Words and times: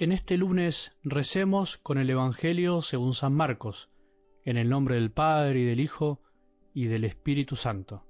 En 0.00 0.12
este 0.12 0.36
lunes 0.36 0.92
recemos 1.02 1.76
con 1.76 1.98
el 1.98 2.08
Evangelio 2.08 2.82
según 2.82 3.14
San 3.14 3.34
Marcos, 3.34 3.90
en 4.44 4.56
el 4.56 4.68
nombre 4.68 4.94
del 4.94 5.10
Padre 5.10 5.58
y 5.58 5.64
del 5.64 5.80
Hijo 5.80 6.20
y 6.72 6.84
del 6.84 7.02
Espíritu 7.02 7.56
Santo. 7.56 8.04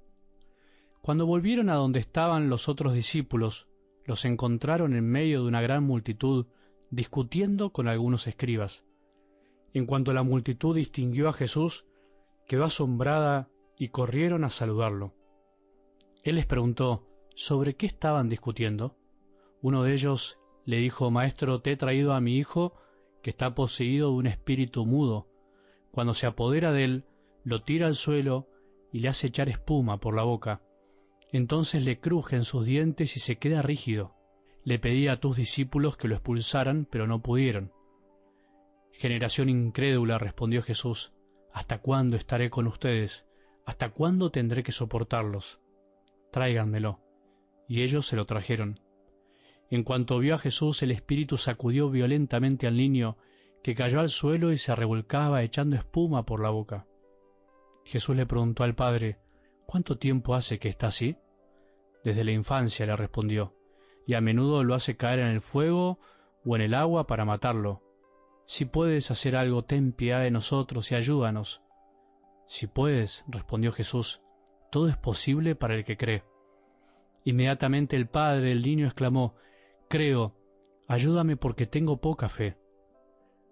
Cuando 1.01 1.25
volvieron 1.25 1.67
a 1.67 1.73
donde 1.73 1.99
estaban 1.99 2.47
los 2.47 2.69
otros 2.69 2.93
discípulos, 2.93 3.67
los 4.05 4.23
encontraron 4.25 4.93
en 4.93 5.09
medio 5.09 5.41
de 5.41 5.47
una 5.47 5.63
gran 5.63 5.83
multitud 5.83 6.45
discutiendo 6.91 7.71
con 7.71 7.87
algunos 7.87 8.27
escribas. 8.27 8.85
En 9.73 9.87
cuanto 9.87 10.13
la 10.13 10.21
multitud 10.21 10.75
distinguió 10.75 11.27
a 11.27 11.33
Jesús, 11.33 11.87
quedó 12.47 12.65
asombrada 12.65 13.49
y 13.79 13.89
corrieron 13.89 14.43
a 14.43 14.51
saludarlo. 14.51 15.15
Él 16.21 16.35
les 16.35 16.45
preguntó, 16.45 17.07
¿sobre 17.33 17.75
qué 17.75 17.87
estaban 17.87 18.29
discutiendo? 18.29 18.95
Uno 19.63 19.81
de 19.81 19.93
ellos 19.93 20.38
le 20.69 20.77
dijo, 20.77 21.09
Maestro, 21.09 21.61
te 21.61 21.71
he 21.71 21.77
traído 21.77 22.13
a 22.13 22.21
mi 22.21 22.37
hijo 22.37 22.75
que 23.23 23.31
está 23.31 23.55
poseído 23.55 24.11
de 24.11 24.17
un 24.17 24.27
espíritu 24.27 24.85
mudo. 24.85 25.27
Cuando 25.89 26.13
se 26.13 26.27
apodera 26.27 26.71
de 26.71 26.83
él, 26.83 27.05
lo 27.43 27.63
tira 27.63 27.87
al 27.87 27.95
suelo 27.95 28.47
y 28.91 28.99
le 28.99 29.09
hace 29.09 29.25
echar 29.25 29.49
espuma 29.49 29.99
por 29.99 30.15
la 30.15 30.21
boca. 30.21 30.61
Entonces 31.31 31.83
le 31.83 31.99
crujen 31.99 32.45
sus 32.45 32.67
dientes 32.67 33.17
y 33.17 33.19
se 33.19 33.37
queda 33.37 33.63
rígido. 33.63 34.13
Le 34.63 34.77
pedí 34.77 35.07
a 35.07 35.19
tus 35.19 35.37
discípulos 35.37 35.97
que 35.97 36.07
lo 36.07 36.13
expulsaran, 36.13 36.85
pero 36.85 37.07
no 37.07 37.23
pudieron. 37.23 37.73
Generación 38.91 39.49
incrédula, 39.49 40.19
respondió 40.19 40.61
Jesús, 40.61 41.11
¿hasta 41.51 41.79
cuándo 41.79 42.15
estaré 42.15 42.51
con 42.51 42.67
ustedes? 42.67 43.25
¿Hasta 43.65 43.89
cuándo 43.89 44.29
tendré 44.29 44.61
que 44.61 44.71
soportarlos? 44.71 45.59
Tráiganmelo. 46.31 46.99
Y 47.67 47.81
ellos 47.81 48.05
se 48.05 48.15
lo 48.15 48.27
trajeron. 48.27 48.79
En 49.69 49.83
cuanto 49.83 50.17
vio 50.19 50.35
a 50.35 50.39
Jesús, 50.39 50.81
el 50.81 50.91
espíritu 50.91 51.37
sacudió 51.37 51.89
violentamente 51.89 52.67
al 52.67 52.77
niño, 52.77 53.17
que 53.61 53.75
cayó 53.75 53.99
al 53.99 54.09
suelo 54.09 54.51
y 54.51 54.57
se 54.57 54.75
revolcaba 54.75 55.43
echando 55.43 55.75
espuma 55.75 56.25
por 56.25 56.41
la 56.41 56.49
boca. 56.49 56.87
Jesús 57.85 58.15
le 58.15 58.25
preguntó 58.25 58.63
al 58.63 58.75
padre, 58.75 59.19
¿Cuánto 59.65 59.97
tiempo 59.99 60.33
hace 60.33 60.57
que 60.57 60.69
está 60.69 60.87
así? 60.87 61.17
Desde 62.03 62.23
la 62.23 62.31
infancia, 62.31 62.87
le 62.87 62.95
respondió, 62.95 63.53
y 64.07 64.15
a 64.15 64.21
menudo 64.21 64.63
lo 64.63 64.73
hace 64.73 64.97
caer 64.97 65.19
en 65.19 65.27
el 65.27 65.41
fuego 65.41 65.99
o 66.43 66.55
en 66.55 66.63
el 66.63 66.73
agua 66.73 67.05
para 67.05 67.25
matarlo. 67.25 67.83
Si 68.45 68.65
puedes 68.65 69.11
hacer 69.11 69.35
algo, 69.35 69.63
ten 69.63 69.91
piedad 69.91 70.21
de 70.21 70.31
nosotros 70.31 70.91
y 70.91 70.95
ayúdanos. 70.95 71.61
Si 72.47 72.65
puedes, 72.65 73.23
respondió 73.27 73.71
Jesús, 73.71 74.21
todo 74.71 74.87
es 74.87 74.97
posible 74.97 75.53
para 75.53 75.75
el 75.75 75.83
que 75.83 75.97
cree. 75.97 76.23
Inmediatamente 77.23 77.95
el 77.95 78.07
padre 78.07 78.49
del 78.49 78.63
niño 78.63 78.87
exclamó, 78.87 79.35
Creo, 79.89 80.35
ayúdame 80.87 81.35
porque 81.35 81.65
tengo 81.65 81.99
poca 81.99 82.29
fe. 82.29 82.57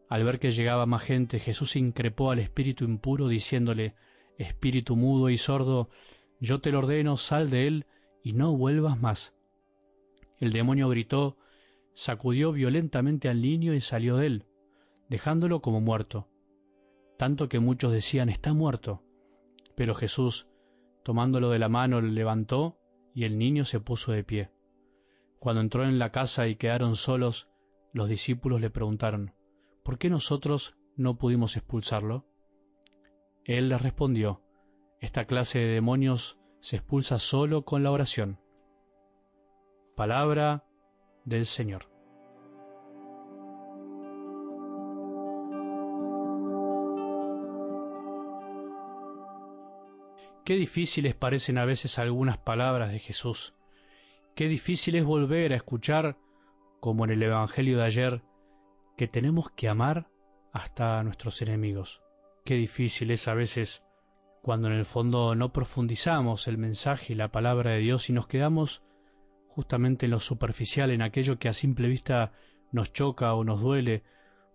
Al 0.08 0.24
ver 0.24 0.40
que 0.40 0.52
llegaba 0.52 0.86
más 0.86 1.02
gente, 1.02 1.40
Jesús 1.40 1.76
increpó 1.76 2.30
al 2.30 2.38
espíritu 2.38 2.86
impuro, 2.86 3.28
diciéndole, 3.28 3.96
Espíritu 4.38 4.96
mudo 4.96 5.32
y 5.32 5.38
sordo, 5.38 5.90
yo 6.40 6.62
te 6.62 6.72
lo 6.72 6.78
ordeno, 6.78 7.18
sal 7.18 7.50
de 7.50 7.66
él 7.66 7.86
y 8.22 8.34
no 8.34 8.56
vuelvas 8.56 9.02
más. 9.02 9.34
El 10.38 10.54
demonio 10.54 10.90
gritó, 10.90 11.38
sacudió 11.96 12.52
violentamente 12.52 13.30
al 13.30 13.42
niño 13.42 13.74
y 13.74 13.82
salió 13.82 14.18
de 14.18 14.28
él, 14.28 14.46
dejándolo 15.10 15.64
como 15.64 15.82
muerto, 15.82 16.30
tanto 17.18 17.50
que 17.50 17.60
muchos 17.60 17.92
decían, 17.92 18.30
está 18.30 18.54
muerto. 18.54 19.02
Pero 19.76 19.96
Jesús, 19.96 20.48
tomándolo 21.04 21.50
de 21.50 21.58
la 21.58 21.68
mano, 21.68 22.00
le 22.00 22.12
levantó 22.12 22.78
y 23.16 23.24
el 23.24 23.40
niño 23.40 23.66
se 23.66 23.80
puso 23.80 24.12
de 24.12 24.24
pie. 24.24 24.52
Cuando 25.40 25.62
entró 25.62 25.84
en 25.84 26.00
la 26.00 26.12
casa 26.12 26.48
y 26.48 26.56
quedaron 26.56 26.96
solos, 26.96 27.48
los 27.94 28.10
discípulos 28.10 28.60
le 28.60 28.70
preguntaron, 28.70 29.34
¿por 29.84 29.98
qué 29.98 30.10
nosotros 30.10 30.76
no 30.96 31.18
pudimos 31.18 31.56
expulsarlo? 31.56 32.26
Él 33.46 33.70
les 33.70 33.82
respondió, 33.82 34.42
esta 35.00 35.26
clase 35.26 35.60
de 35.60 35.68
demonios 35.68 36.40
se 36.60 36.78
expulsa 36.78 37.20
solo 37.20 37.64
con 37.66 37.84
la 37.84 37.92
oración. 37.92 38.40
Palabra 39.96 40.66
del 41.24 41.46
Señor. 41.46 41.86
Qué 50.44 50.56
difíciles 50.56 51.14
parecen 51.14 51.58
a 51.58 51.66
veces 51.66 52.00
algunas 52.00 52.38
palabras 52.38 52.92
de 52.92 53.00
Jesús 53.00 53.54
Qué 54.38 54.48
difícil 54.48 54.94
es 54.94 55.04
volver 55.04 55.52
a 55.52 55.56
escuchar, 55.56 56.16
como 56.80 57.06
en 57.06 57.10
el 57.10 57.24
Evangelio 57.24 57.80
de 57.80 57.86
ayer, 57.86 58.22
que 58.96 59.08
tenemos 59.08 59.50
que 59.50 59.68
amar 59.68 60.12
hasta 60.54 61.00
a 61.00 61.04
nuestros 61.04 61.42
enemigos. 61.42 62.04
Qué 62.46 62.54
difícil 62.54 63.10
es 63.10 63.28
a 63.28 63.34
veces 63.34 63.84
cuando 64.44 64.68
en 64.68 64.76
el 64.76 64.86
fondo 64.86 65.34
no 65.34 65.52
profundizamos 65.52 66.48
el 66.48 66.60
mensaje 66.60 67.14
y 67.14 67.16
la 67.16 67.32
palabra 67.32 67.72
de 67.72 67.80
Dios 67.80 68.12
y 68.12 68.14
nos 68.14 68.28
quedamos 68.28 68.84
justamente 69.48 70.06
en 70.06 70.12
lo 70.12 70.20
superficial, 70.20 70.92
en 70.92 71.02
aquello 71.02 71.40
que 71.40 71.50
a 71.50 71.54
simple 71.54 71.88
vista 71.88 72.32
nos 72.72 72.94
choca 72.94 73.34
o 73.34 73.44
nos 73.44 73.60
duele, 73.60 74.04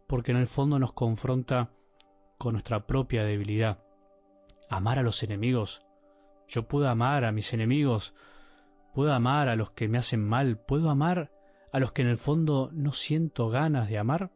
porque 0.07 0.31
en 0.31 0.37
el 0.37 0.47
fondo 0.47 0.79
nos 0.79 0.93
confronta 0.93 1.71
con 2.39 2.53
nuestra 2.53 2.87
propia 2.87 3.25
debilidad. 3.25 3.83
Amar 4.71 5.01
a 5.01 5.03
los 5.03 5.25
enemigos. 5.25 5.85
Yo 6.47 6.69
puedo 6.69 6.89
amar 6.89 7.25
a 7.25 7.33
mis 7.33 7.53
enemigos 7.53 8.15
Puedo 8.93 9.13
amar 9.13 9.49
a 9.49 9.57
los 9.57 9.71
que 9.71 9.89
me 9.89 9.99
hacen 9.99 10.23
mal, 10.23 10.59
puedo 10.59 10.91
amar 10.91 11.31
a 11.73 11.79
los 11.79 11.93
que 11.93 12.03
en 12.03 12.09
el 12.09 12.19
fondo 12.19 12.71
no 12.73 12.93
siento 12.93 13.49
ganas 13.49 13.89
de 13.89 13.99
amar. 13.99 14.31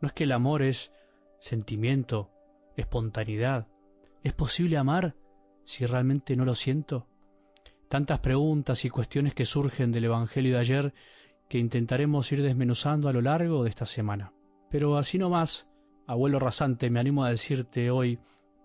No 0.00 0.08
es 0.08 0.14
que 0.14 0.24
el 0.24 0.32
amor 0.32 0.62
es 0.62 0.92
sentimiento, 1.38 2.30
espontaneidad. 2.76 3.68
¿Es 4.22 4.32
posible 4.32 4.76
amar 4.76 5.14
si 5.64 5.86
realmente 5.86 6.36
no 6.36 6.44
lo 6.44 6.54
siento? 6.54 7.06
Tantas 7.88 8.18
preguntas 8.20 8.84
y 8.84 8.90
cuestiones 8.90 9.34
que 9.34 9.44
surgen 9.44 9.92
del 9.92 10.04
Evangelio 10.04 10.54
de 10.54 10.60
ayer 10.60 10.94
que 11.48 11.58
intentaremos 11.58 12.32
ir 12.32 12.42
desmenuzando 12.42 13.08
a 13.08 13.12
lo 13.12 13.20
largo 13.20 13.62
de 13.62 13.70
esta 13.70 13.86
semana. 13.86 14.32
Pero 14.70 14.96
así 14.96 15.18
nomás, 15.18 15.68
abuelo 16.06 16.38
rasante, 16.38 16.90
me 16.90 16.98
animo 16.98 17.24
a 17.24 17.30
decirte 17.30 17.90
hoy 17.90 18.18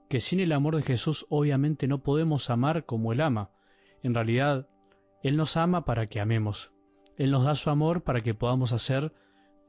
que 0.09 0.21
sin 0.21 0.39
el 0.39 0.53
amor 0.53 0.77
de 0.77 0.83
Jesús 0.83 1.25
obviamente 1.29 1.87
no 1.87 2.01
podemos 2.01 2.49
amar 2.49 2.85
como 2.85 3.11
Él 3.11 3.21
ama. 3.21 3.51
En 4.03 4.13
realidad, 4.13 4.69
él 5.27 5.37
nos 5.37 5.57
ama 5.57 5.85
para 5.85 6.07
que 6.07 6.19
amemos. 6.19 6.71
Él 7.17 7.31
nos 7.31 7.43
da 7.43 7.55
su 7.55 7.69
amor 7.69 8.03
para 8.03 8.21
que 8.21 8.33
podamos 8.33 8.71
hacer 8.71 9.11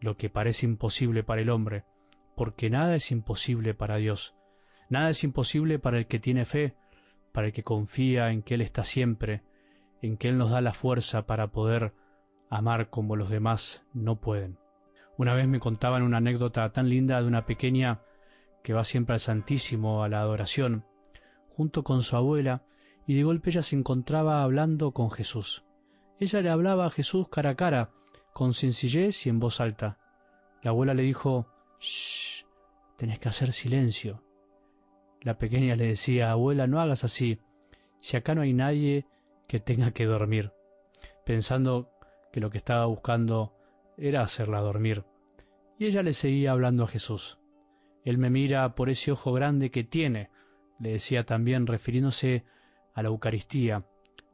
lo 0.00 0.16
que 0.16 0.30
parece 0.30 0.66
imposible 0.66 1.24
para 1.24 1.40
el 1.40 1.50
hombre, 1.50 1.84
porque 2.36 2.70
nada 2.70 2.94
es 2.94 3.10
imposible 3.10 3.74
para 3.74 3.96
Dios. 3.96 4.34
Nada 4.88 5.10
es 5.10 5.24
imposible 5.24 5.78
para 5.78 5.98
el 5.98 6.06
que 6.06 6.20
tiene 6.20 6.44
fe, 6.44 6.74
para 7.32 7.48
el 7.48 7.52
que 7.52 7.62
confía 7.62 8.30
en 8.30 8.42
que 8.42 8.54
Él 8.54 8.60
está 8.60 8.84
siempre, 8.84 9.42
en 10.02 10.16
que 10.16 10.28
Él 10.28 10.38
nos 10.38 10.50
da 10.50 10.60
la 10.60 10.72
fuerza 10.72 11.26
para 11.26 11.48
poder 11.48 11.92
amar 12.50 12.90
como 12.90 13.16
los 13.16 13.28
demás 13.28 13.82
no 13.92 14.16
pueden. 14.16 14.58
Una 15.16 15.34
vez 15.34 15.48
me 15.48 15.60
contaban 15.60 16.02
una 16.02 16.18
anécdota 16.18 16.70
tan 16.70 16.88
linda 16.88 17.20
de 17.20 17.26
una 17.26 17.44
pequeña 17.44 18.00
que 18.62 18.72
va 18.72 18.84
siempre 18.84 19.14
al 19.14 19.20
Santísimo, 19.20 20.04
a 20.04 20.08
la 20.08 20.20
adoración, 20.20 20.84
junto 21.56 21.82
con 21.82 22.02
su 22.02 22.16
abuela, 22.16 22.62
y 23.08 23.14
de 23.14 23.24
golpe 23.24 23.48
ella 23.48 23.62
se 23.62 23.74
encontraba 23.74 24.42
hablando 24.42 24.92
con 24.92 25.10
Jesús. 25.10 25.64
Ella 26.20 26.42
le 26.42 26.50
hablaba 26.50 26.84
a 26.84 26.90
Jesús 26.90 27.26
cara 27.30 27.50
a 27.50 27.54
cara, 27.54 27.90
con 28.34 28.52
sencillez 28.52 29.24
y 29.24 29.30
en 29.30 29.40
voz 29.40 29.62
alta. 29.62 29.96
La 30.62 30.72
abuela 30.72 30.92
le 30.92 31.04
dijo, 31.04 31.46
Shh, 31.80 32.44
tenés 32.98 33.18
que 33.18 33.30
hacer 33.30 33.54
silencio. 33.54 34.22
La 35.22 35.38
pequeña 35.38 35.74
le 35.74 35.86
decía, 35.86 36.30
abuela, 36.30 36.66
no 36.66 36.82
hagas 36.82 37.02
así, 37.02 37.40
si 37.98 38.18
acá 38.18 38.34
no 38.34 38.42
hay 38.42 38.52
nadie 38.52 39.06
que 39.46 39.58
tenga 39.58 39.92
que 39.92 40.04
dormir, 40.04 40.52
pensando 41.24 41.90
que 42.30 42.40
lo 42.40 42.50
que 42.50 42.58
estaba 42.58 42.84
buscando 42.84 43.54
era 43.96 44.20
hacerla 44.20 44.60
dormir. 44.60 45.06
Y 45.78 45.86
ella 45.86 46.02
le 46.02 46.12
seguía 46.12 46.52
hablando 46.52 46.84
a 46.84 46.88
Jesús. 46.88 47.38
Él 48.04 48.18
me 48.18 48.28
mira 48.28 48.74
por 48.74 48.90
ese 48.90 49.12
ojo 49.12 49.32
grande 49.32 49.70
que 49.70 49.82
tiene, 49.82 50.28
le 50.78 50.90
decía 50.90 51.24
también, 51.24 51.66
refiriéndose 51.66 52.44
a 52.98 53.02
la 53.04 53.10
Eucaristía, 53.10 53.84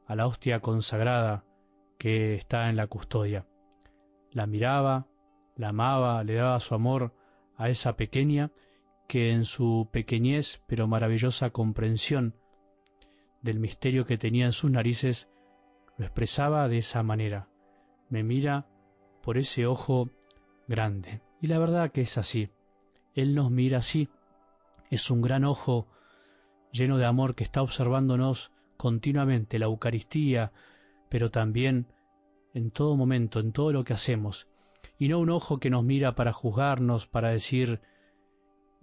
a 0.06 0.16
la 0.16 0.26
hostia 0.26 0.61
consagrada 0.61 1.44
que 1.99 2.34
está 2.34 2.70
en 2.70 2.76
la 2.76 2.87
custodia. 2.87 3.46
La 4.32 4.46
miraba, 4.46 5.06
la 5.55 5.69
amaba, 5.69 6.25
le 6.25 6.37
daba 6.37 6.58
su 6.61 6.75
amor 6.75 7.12
a 7.58 7.69
esa 7.69 7.94
pequeña 7.94 8.52
que 9.06 9.32
en 9.32 9.44
su 9.44 9.90
pequeñez 9.93 10.62
pero 10.66 10.88
maravillosa 10.88 11.50
comprensión 11.50 12.37
del 13.43 13.61
misterio 13.61 14.06
que 14.06 14.16
tenía 14.16 14.46
en 14.46 14.52
sus 14.52 14.70
narices 14.70 15.28
lo 15.99 16.06
expresaba 16.06 16.66
de 16.66 16.78
esa 16.78 17.02
manera. 17.02 17.50
Me 18.08 18.22
mira 18.22 18.66
por 19.22 19.37
ese 19.37 19.66
ojo 19.66 20.08
grande. 20.69 21.20
Y 21.43 21.49
la 21.49 21.58
verdad 21.58 21.93
que 21.93 22.00
es 22.00 22.16
así. 22.16 22.49
Él 23.14 23.34
nos 23.34 23.50
mira 23.50 23.76
así. 23.76 24.08
Es 24.88 25.11
un 25.11 25.20
gran 25.20 25.44
ojo 25.44 25.87
lleno 26.72 26.96
de 26.96 27.05
amor 27.05 27.34
que 27.34 27.44
está 27.44 27.61
observándonos 27.61 28.54
continuamente 28.85 29.59
la 29.59 29.65
Eucaristía, 29.65 30.53
pero 31.09 31.31
también 31.31 31.87
en 32.53 32.71
todo 32.71 32.99
momento, 32.99 33.41
en 33.41 33.51
todo 33.51 33.73
lo 33.73 33.83
que 33.83 33.95
hacemos. 33.95 34.47
y 34.99 35.09
no 35.09 35.21
un 35.21 35.31
ojo 35.31 35.59
que 35.59 35.71
nos 35.71 35.83
mira 35.83 36.15
para 36.15 36.35
juzgarnos, 36.35 37.07
para 37.07 37.31
decir 37.31 37.81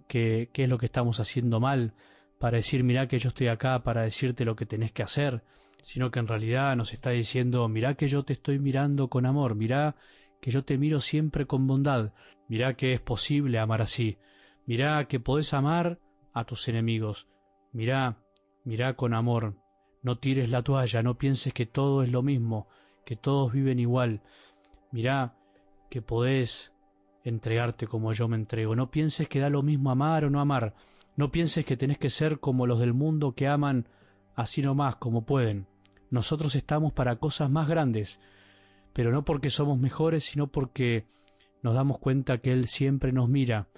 qué 0.08 0.50
es 0.52 0.68
lo 0.68 0.78
que 0.78 0.86
estamos 0.86 1.20
haciendo 1.20 1.60
mal, 1.60 1.94
para 2.40 2.56
decir, 2.56 2.82
mirá 2.82 3.06
que 3.06 3.20
yo 3.20 3.28
estoy 3.28 3.46
acá 3.46 3.84
para 3.84 4.02
decirte 4.02 4.44
lo 4.44 4.56
que 4.56 4.66
tenés 4.66 4.90
que 4.90 5.04
hacer, 5.04 5.44
sino 5.84 6.10
que 6.10 6.18
en 6.18 6.26
realidad 6.26 6.74
nos 6.74 6.92
está 6.92 7.10
diciendo, 7.10 7.68
mirá 7.68 7.94
que 7.94 8.08
yo 8.08 8.24
te 8.24 8.32
estoy 8.32 8.58
mirando 8.58 9.06
con 9.06 9.24
amor, 9.24 9.54
mirá 9.54 9.94
que 10.40 10.50
yo 10.50 10.64
te 10.64 10.78
miro 10.78 10.98
siempre 10.98 11.46
con 11.46 11.68
bondad, 11.68 12.12
mirá 12.48 12.74
que 12.74 12.92
es 12.92 13.00
posible 13.00 13.60
amar 13.60 13.82
así, 13.82 14.18
mirá 14.66 15.06
que 15.06 15.20
podés 15.20 15.54
amar 15.54 16.00
a 16.32 16.42
tus 16.44 16.66
enemigos, 16.66 17.28
mirá, 17.72 18.18
mirá 18.64 18.94
con 18.94 19.14
amor, 19.14 19.61
no 20.02 20.18
tires 20.18 20.50
la 20.50 20.62
toalla, 20.62 21.02
no 21.02 21.16
pienses 21.16 21.52
que 21.52 21.66
todo 21.66 22.02
es 22.02 22.10
lo 22.10 22.22
mismo, 22.22 22.68
que 23.04 23.16
todos 23.16 23.52
viven 23.52 23.78
igual, 23.78 24.20
mirá 24.90 25.34
que 25.90 26.02
podés 26.02 26.72
entregarte 27.24 27.86
como 27.86 28.12
yo 28.12 28.28
me 28.28 28.36
entrego, 28.36 28.74
no 28.74 28.90
pienses 28.90 29.28
que 29.28 29.40
da 29.40 29.50
lo 29.50 29.62
mismo 29.62 29.90
amar 29.90 30.24
o 30.24 30.30
no 30.30 30.40
amar, 30.40 30.74
no 31.16 31.30
pienses 31.30 31.64
que 31.64 31.76
tenés 31.76 31.98
que 31.98 32.10
ser 32.10 32.40
como 32.40 32.66
los 32.66 32.80
del 32.80 32.94
mundo 32.94 33.32
que 33.32 33.46
aman 33.46 33.86
así 34.34 34.62
nomás 34.62 34.96
como 34.96 35.24
pueden. 35.24 35.66
Nosotros 36.10 36.54
estamos 36.56 36.92
para 36.92 37.16
cosas 37.16 37.50
más 37.50 37.68
grandes, 37.68 38.20
pero 38.92 39.12
no 39.12 39.24
porque 39.24 39.50
somos 39.50 39.78
mejores, 39.78 40.24
sino 40.24 40.48
porque 40.48 41.06
nos 41.62 41.74
damos 41.74 41.98
cuenta 41.98 42.38
que 42.38 42.52
Él 42.52 42.66
siempre 42.66 43.12
nos 43.12 43.28
mira 43.28 43.68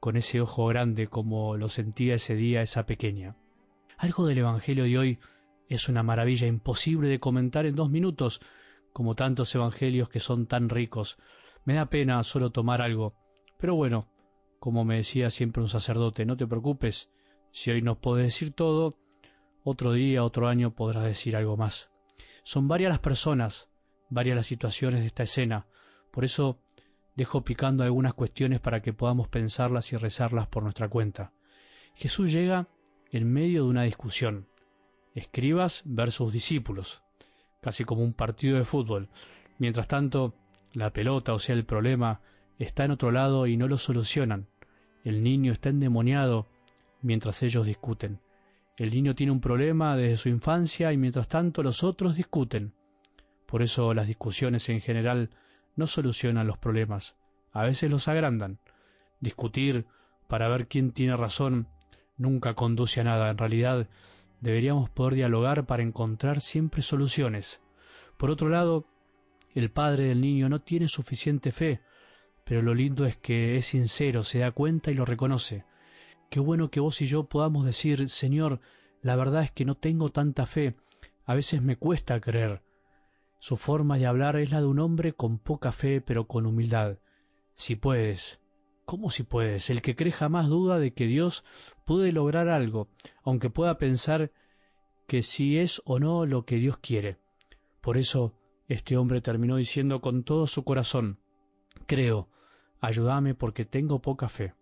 con 0.00 0.16
ese 0.16 0.40
ojo 0.40 0.66
grande 0.66 1.08
como 1.08 1.56
lo 1.56 1.68
sentía 1.68 2.14
ese 2.14 2.34
día 2.34 2.62
esa 2.62 2.86
pequeña. 2.86 3.36
Algo 3.96 4.26
del 4.26 4.38
Evangelio 4.38 4.84
de 4.84 4.98
hoy 4.98 5.18
es 5.68 5.88
una 5.88 6.02
maravilla 6.02 6.46
imposible 6.46 7.08
de 7.08 7.20
comentar 7.20 7.66
en 7.66 7.74
dos 7.74 7.90
minutos, 7.90 8.40
como 8.92 9.14
tantos 9.14 9.54
evangelios 9.54 10.08
que 10.08 10.20
son 10.20 10.46
tan 10.46 10.68
ricos. 10.68 11.18
Me 11.64 11.74
da 11.74 11.86
pena 11.86 12.22
solo 12.22 12.50
tomar 12.50 12.82
algo, 12.82 13.14
pero 13.58 13.74
bueno, 13.74 14.08
como 14.60 14.84
me 14.84 14.96
decía 14.96 15.30
siempre 15.30 15.62
un 15.62 15.68
sacerdote, 15.68 16.24
no 16.26 16.36
te 16.36 16.46
preocupes, 16.46 17.10
si 17.50 17.70
hoy 17.70 17.82
no 17.82 18.00
puedes 18.00 18.26
decir 18.26 18.52
todo, 18.52 18.98
otro 19.62 19.92
día, 19.92 20.24
otro 20.24 20.48
año 20.48 20.74
podrás 20.74 21.04
decir 21.04 21.36
algo 21.36 21.56
más. 21.56 21.90
Son 22.42 22.68
varias 22.68 22.90
las 22.90 23.00
personas, 23.00 23.70
varias 24.10 24.36
las 24.36 24.46
situaciones 24.46 25.00
de 25.00 25.06
esta 25.06 25.22
escena, 25.22 25.66
por 26.10 26.24
eso 26.24 26.60
dejo 27.16 27.44
picando 27.44 27.84
algunas 27.84 28.14
cuestiones 28.14 28.60
para 28.60 28.82
que 28.82 28.92
podamos 28.92 29.28
pensarlas 29.28 29.92
y 29.92 29.96
rezarlas 29.96 30.48
por 30.48 30.62
nuestra 30.62 30.88
cuenta. 30.88 31.32
Jesús 31.94 32.32
llega 32.32 32.68
en 33.10 33.32
medio 33.32 33.64
de 33.64 33.70
una 33.70 33.82
discusión, 33.84 34.48
escribas 35.14 35.82
versus 35.84 36.32
discípulos, 36.32 37.02
casi 37.60 37.84
como 37.84 38.02
un 38.02 38.12
partido 38.12 38.58
de 38.58 38.64
fútbol. 38.64 39.08
Mientras 39.58 39.88
tanto, 39.88 40.34
la 40.72 40.90
pelota, 40.90 41.32
o 41.32 41.38
sea, 41.38 41.54
el 41.54 41.64
problema, 41.64 42.20
está 42.58 42.84
en 42.84 42.90
otro 42.90 43.10
lado 43.10 43.46
y 43.46 43.56
no 43.56 43.68
lo 43.68 43.78
solucionan. 43.78 44.46
El 45.04 45.22
niño 45.22 45.52
está 45.52 45.68
endemoniado 45.68 46.48
mientras 47.02 47.42
ellos 47.42 47.66
discuten. 47.66 48.20
El 48.76 48.90
niño 48.90 49.14
tiene 49.14 49.30
un 49.30 49.40
problema 49.40 49.96
desde 49.96 50.16
su 50.16 50.28
infancia 50.28 50.92
y 50.92 50.96
mientras 50.96 51.28
tanto 51.28 51.62
los 51.62 51.84
otros 51.84 52.16
discuten. 52.16 52.72
Por 53.46 53.62
eso 53.62 53.94
las 53.94 54.08
discusiones 54.08 54.68
en 54.68 54.80
general 54.80 55.30
no 55.76 55.86
solucionan 55.86 56.46
los 56.46 56.58
problemas, 56.58 57.14
a 57.52 57.62
veces 57.62 57.90
los 57.90 58.08
agrandan. 58.08 58.58
Discutir 59.20 59.86
para 60.26 60.48
ver 60.48 60.66
quién 60.66 60.90
tiene 60.90 61.16
razón 61.16 61.68
nunca 62.16 62.54
conduce 62.54 63.00
a 63.00 63.04
nada. 63.04 63.30
En 63.30 63.38
realidad 63.38 63.86
deberíamos 64.44 64.90
poder 64.90 65.14
dialogar 65.14 65.64
para 65.64 65.82
encontrar 65.82 66.42
siempre 66.42 66.82
soluciones. 66.82 67.62
Por 68.18 68.30
otro 68.30 68.50
lado, 68.50 68.84
el 69.54 69.70
padre 69.70 70.04
del 70.04 70.20
niño 70.20 70.50
no 70.50 70.60
tiene 70.60 70.86
suficiente 70.88 71.50
fe, 71.50 71.80
pero 72.44 72.60
lo 72.60 72.74
lindo 72.74 73.06
es 73.06 73.16
que 73.16 73.56
es 73.56 73.64
sincero, 73.64 74.22
se 74.22 74.40
da 74.40 74.50
cuenta 74.50 74.90
y 74.90 74.94
lo 74.94 75.06
reconoce. 75.06 75.64
Qué 76.28 76.40
bueno 76.40 76.70
que 76.70 76.80
vos 76.80 77.00
y 77.00 77.06
yo 77.06 77.24
podamos 77.24 77.64
decir, 77.64 78.06
Señor, 78.10 78.60
la 79.00 79.16
verdad 79.16 79.44
es 79.44 79.50
que 79.50 79.64
no 79.64 79.76
tengo 79.76 80.10
tanta 80.10 80.44
fe, 80.44 80.76
a 81.24 81.34
veces 81.34 81.62
me 81.62 81.76
cuesta 81.76 82.20
creer. 82.20 82.60
Su 83.38 83.56
forma 83.56 83.96
de 83.96 84.04
hablar 84.04 84.36
es 84.36 84.50
la 84.50 84.60
de 84.60 84.66
un 84.66 84.78
hombre 84.78 85.14
con 85.14 85.38
poca 85.38 85.72
fe, 85.72 86.02
pero 86.02 86.26
con 86.26 86.44
humildad. 86.44 86.98
Si 87.54 87.76
puedes, 87.76 88.40
¿cómo 88.84 89.10
si 89.10 89.22
puedes? 89.22 89.70
El 89.70 89.82
que 89.82 89.96
cree 89.96 90.12
jamás 90.12 90.48
duda 90.48 90.78
de 90.78 90.92
que 90.92 91.06
Dios 91.06 91.44
puede 91.84 92.12
lograr 92.12 92.48
algo, 92.48 92.88
aunque 93.22 93.50
pueda 93.50 93.78
pensar 93.78 94.30
que 95.06 95.22
si 95.22 95.58
es 95.58 95.82
o 95.84 95.98
no 95.98 96.26
lo 96.26 96.44
que 96.44 96.56
Dios 96.56 96.78
quiere. 96.78 97.18
Por 97.80 97.96
eso 97.96 98.34
este 98.68 98.96
hombre 98.96 99.20
terminó 99.20 99.56
diciendo 99.56 100.00
con 100.00 100.24
todo 100.24 100.46
su 100.46 100.64
corazón, 100.64 101.18
creo, 101.86 102.28
ayúdame 102.80 103.34
porque 103.34 103.64
tengo 103.64 104.00
poca 104.00 104.28
fe. 104.28 104.54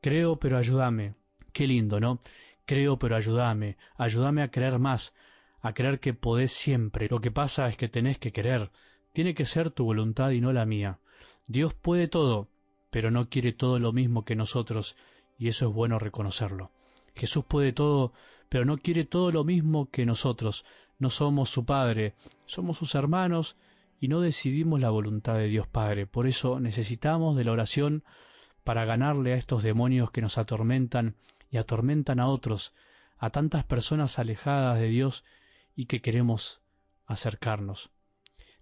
Creo, 0.00 0.38
pero 0.38 0.58
ayúdame. 0.58 1.14
Qué 1.52 1.66
lindo, 1.66 1.98
¿no? 1.98 2.20
Creo, 2.66 2.98
pero 2.98 3.16
ayúdame. 3.16 3.76
Ayúdame 3.96 4.42
a 4.42 4.50
creer 4.50 4.78
más, 4.78 5.14
a 5.60 5.72
creer 5.72 5.98
que 5.98 6.14
podés 6.14 6.52
siempre. 6.52 7.08
Lo 7.10 7.20
que 7.20 7.30
pasa 7.30 7.68
es 7.68 7.76
que 7.76 7.88
tenés 7.88 8.18
que 8.18 8.32
querer. 8.32 8.70
Tiene 9.12 9.34
que 9.34 9.46
ser 9.46 9.70
tu 9.70 9.84
voluntad 9.84 10.30
y 10.30 10.40
no 10.40 10.52
la 10.52 10.66
mía. 10.66 11.00
Dios 11.46 11.74
puede 11.74 12.08
todo, 12.08 12.48
pero 12.90 13.10
no 13.10 13.28
quiere 13.28 13.52
todo 13.52 13.78
lo 13.78 13.92
mismo 13.92 14.24
que 14.24 14.36
nosotros, 14.36 14.96
y 15.38 15.48
eso 15.48 15.68
es 15.68 15.74
bueno 15.74 15.98
reconocerlo. 15.98 16.70
Jesús 17.14 17.44
puede 17.44 17.72
todo, 17.72 18.12
pero 18.48 18.64
no 18.64 18.78
quiere 18.78 19.04
todo 19.04 19.30
lo 19.32 19.44
mismo 19.44 19.90
que 19.90 20.06
nosotros. 20.06 20.64
No 20.98 21.10
somos 21.10 21.50
su 21.50 21.64
Padre, 21.64 22.14
somos 22.46 22.78
sus 22.78 22.94
hermanos, 22.94 23.56
y 24.00 24.08
no 24.08 24.20
decidimos 24.20 24.80
la 24.80 24.90
voluntad 24.90 25.34
de 25.34 25.48
Dios 25.48 25.66
Padre. 25.66 26.06
Por 26.06 26.26
eso 26.26 26.60
necesitamos 26.60 27.36
de 27.36 27.44
la 27.44 27.52
oración 27.52 28.04
para 28.64 28.84
ganarle 28.84 29.32
a 29.32 29.36
estos 29.36 29.62
demonios 29.62 30.10
que 30.10 30.20
nos 30.20 30.38
atormentan 30.38 31.16
y 31.50 31.56
atormentan 31.56 32.20
a 32.20 32.28
otros, 32.28 32.74
a 33.18 33.30
tantas 33.30 33.64
personas 33.64 34.18
alejadas 34.18 34.78
de 34.78 34.88
Dios 34.88 35.24
y 35.74 35.86
que 35.86 36.00
queremos 36.00 36.60
acercarnos. 37.06 37.90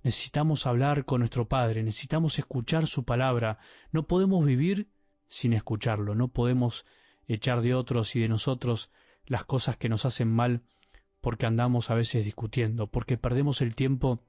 Necesitamos 0.07 0.69
hablar 0.69 1.05
con 1.05 1.19
nuestro 1.19 1.49
Padre, 1.49 1.83
necesitamos 1.83 2.39
escuchar 2.39 2.87
su 2.87 3.05
palabra, 3.05 3.59
no 3.91 4.07
podemos 4.07 4.47
vivir 4.47 4.87
sin 5.27 5.53
escucharlo, 5.53 6.15
no 6.15 6.29
podemos 6.29 6.87
echar 7.27 7.61
de 7.61 7.75
otros 7.75 8.15
y 8.15 8.21
de 8.21 8.29
nosotros 8.29 8.93
las 9.27 9.45
cosas 9.45 9.77
que 9.77 9.89
nos 9.89 10.05
hacen 10.05 10.31
mal 10.33 10.63
porque 11.21 11.47
andamos 11.47 11.91
a 11.91 11.97
veces 11.97 12.25
discutiendo, 12.25 12.87
porque 12.87 13.19
perdemos 13.19 13.61
el 13.63 13.75
tiempo 13.75 14.23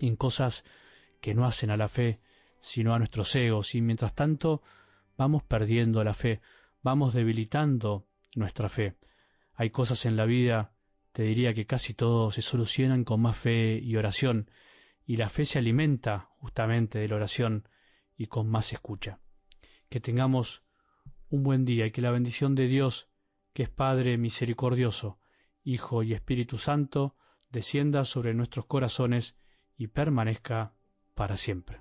en 0.00 0.16
cosas 0.16 0.64
que 1.20 1.32
no 1.32 1.46
hacen 1.46 1.70
a 1.70 1.76
la 1.76 1.88
fe, 1.88 2.18
sino 2.58 2.92
a 2.92 2.98
nuestros 2.98 3.32
egos, 3.36 3.76
y 3.76 3.82
mientras 3.82 4.16
tanto 4.16 4.64
vamos 5.16 5.44
perdiendo 5.44 6.02
la 6.02 6.14
fe, 6.14 6.40
vamos 6.82 7.14
debilitando 7.14 8.04
nuestra 8.34 8.68
fe. 8.68 8.96
Hay 9.54 9.70
cosas 9.70 10.06
en 10.06 10.16
la 10.16 10.24
vida, 10.24 10.72
te 11.12 11.22
diría 11.22 11.54
que 11.54 11.66
casi 11.66 11.94
todo 11.94 12.32
se 12.32 12.42
solucionan 12.42 13.04
con 13.04 13.20
más 13.20 13.36
fe 13.36 13.78
y 13.80 13.94
oración, 13.94 14.50
y 15.10 15.16
la 15.16 15.28
fe 15.28 15.44
se 15.44 15.58
alimenta 15.58 16.30
justamente 16.36 17.00
de 17.00 17.08
la 17.08 17.16
oración 17.16 17.68
y 18.16 18.28
con 18.28 18.48
más 18.48 18.72
escucha. 18.72 19.18
Que 19.88 19.98
tengamos 19.98 20.62
un 21.30 21.42
buen 21.42 21.64
día 21.64 21.84
y 21.84 21.90
que 21.90 22.00
la 22.00 22.12
bendición 22.12 22.54
de 22.54 22.68
Dios, 22.68 23.08
que 23.52 23.64
es 23.64 23.70
Padre 23.70 24.18
misericordioso, 24.18 25.18
Hijo 25.64 26.04
y 26.04 26.12
Espíritu 26.12 26.58
Santo, 26.58 27.16
descienda 27.50 28.04
sobre 28.04 28.34
nuestros 28.34 28.66
corazones 28.66 29.36
y 29.76 29.88
permanezca 29.88 30.74
para 31.16 31.36
siempre. 31.36 31.80